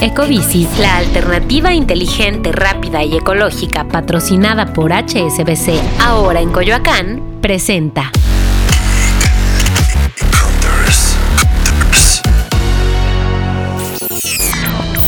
[0.00, 8.12] Ecobici, la alternativa inteligente, rápida y ecológica patrocinada por HSBC, ahora en Coyoacán, presenta.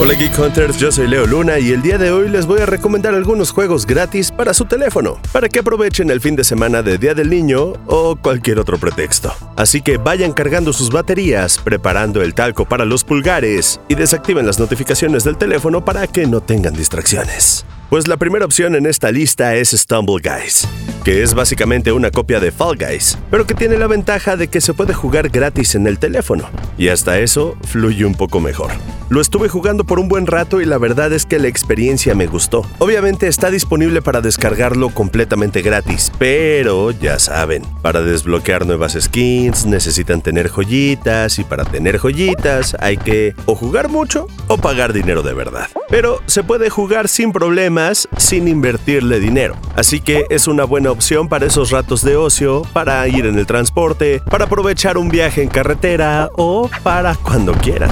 [0.01, 2.67] Hola Geek Hunters, yo soy Leo Luna y el día de hoy les voy a
[2.67, 6.99] recomendar algunos juegos gratis para su teléfono, para que aprovechen el fin de semana de
[6.99, 9.35] Día del Niño o cualquier otro pretexto.
[9.57, 14.61] Así que vayan cargando sus baterías, preparando el talco para los pulgares y desactiven las
[14.61, 17.67] notificaciones del teléfono para que no tengan distracciones.
[17.91, 20.69] Pues la primera opción en esta lista es Stumble Guys,
[21.03, 24.61] que es básicamente una copia de Fall Guys, pero que tiene la ventaja de que
[24.61, 28.71] se puede jugar gratis en el teléfono, y hasta eso fluye un poco mejor.
[29.11, 32.27] Lo estuve jugando por un buen rato y la verdad es que la experiencia me
[32.27, 32.66] gustó.
[32.78, 40.20] Obviamente está disponible para descargarlo completamente gratis, pero ya saben, para desbloquear nuevas skins necesitan
[40.20, 45.33] tener joyitas y para tener joyitas hay que o jugar mucho o pagar dinero de
[45.33, 45.69] verdad.
[45.88, 49.56] Pero se puede jugar sin problemas sin invertirle dinero.
[49.74, 53.46] Así que es una buena opción para esos ratos de ocio, para ir en el
[53.46, 57.90] transporte, para aprovechar un viaje en carretera o para cuando quieran.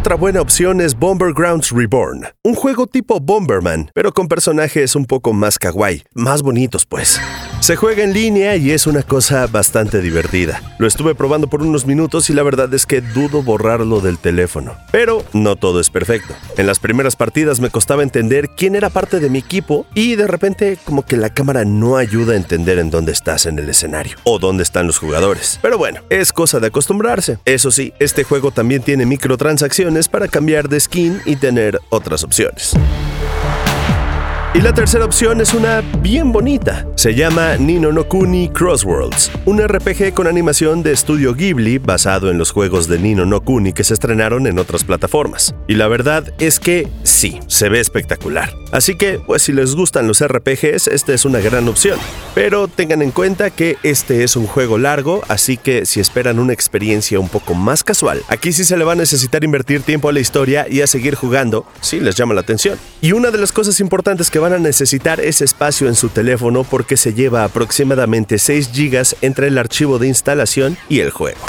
[0.00, 5.04] Otra buena opción es Bomber Grounds Reborn, un juego tipo Bomberman, pero con personajes un
[5.04, 7.20] poco más kawaii, más bonitos pues.
[7.60, 10.62] Se juega en línea y es una cosa bastante divertida.
[10.78, 14.74] Lo estuve probando por unos minutos y la verdad es que dudo borrarlo del teléfono.
[14.90, 16.34] Pero no todo es perfecto.
[16.56, 20.26] En las primeras partidas me costaba entender quién era parte de mi equipo y de
[20.26, 24.16] repente como que la cámara no ayuda a entender en dónde estás en el escenario
[24.24, 25.58] o dónde están los jugadores.
[25.60, 27.36] Pero bueno, es cosa de acostumbrarse.
[27.44, 32.74] Eso sí, este juego también tiene microtransacciones para cambiar de skin y tener otras opciones.
[34.52, 36.84] Y la tercera opción es una bien bonita.
[36.96, 42.38] Se llama Nino no Kuni Crossworlds, un RPG con animación de estudio Ghibli basado en
[42.38, 45.54] los juegos de Nino no Kuni que se estrenaron en otras plataformas.
[45.68, 48.52] Y la verdad es que sí, se ve espectacular.
[48.72, 52.00] Así que, pues si les gustan los RPGs, esta es una gran opción.
[52.34, 56.52] Pero tengan en cuenta que este es un juego largo, así que si esperan una
[56.52, 60.12] experiencia un poco más casual, aquí sí se le va a necesitar invertir tiempo a
[60.12, 62.78] la historia y a seguir jugando, si les llama la atención.
[63.00, 66.64] Y una de las cosas importantes que van a necesitar es espacio en su teléfono
[66.64, 71.40] porque se lleva aproximadamente 6 GB entre el archivo de instalación y el juego.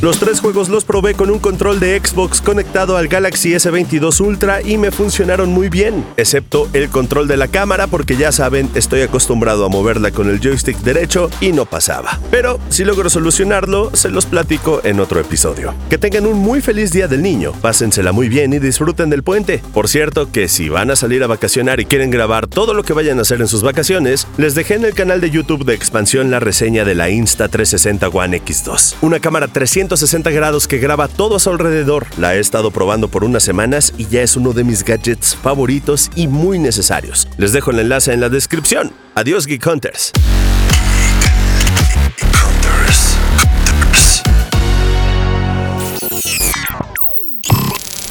[0.00, 4.60] Los tres juegos los probé con un control de Xbox conectado al Galaxy S22 Ultra
[4.60, 9.00] y me funcionaron muy bien, excepto el control de la cámara porque ya saben, estoy
[9.00, 12.20] acostumbrado a moverla con el joystick derecho y no pasaba.
[12.30, 15.74] Pero si logro solucionarlo, se los platico en otro episodio.
[15.88, 19.62] Que tengan un muy feliz día del niño, pásensela muy bien y disfruten del puente.
[19.72, 22.92] Por cierto, que si van a salir a vacacionar y quieren grabar todo lo que
[22.92, 26.30] vayan a hacer en sus vacaciones, les dejé en el canal de YouTube de expansión
[26.30, 31.40] la reseña de la Insta360 One X2, una cámara 360 grados que graba todo a
[31.40, 32.06] su alrededor.
[32.16, 36.12] La he estado probando por unas semanas y ya es uno de mis gadgets favoritos
[36.14, 37.26] y muy necesarios.
[37.38, 38.92] Les dejo el enlace en la descripción.
[39.16, 40.12] Adiós Geek Hunters.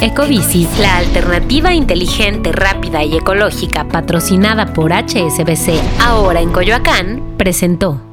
[0.01, 8.12] Ecobici, la alternativa inteligente, rápida y ecológica patrocinada por HSBC, ahora en Coyoacán, presentó.